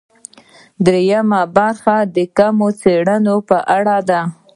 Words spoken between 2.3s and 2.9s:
کمي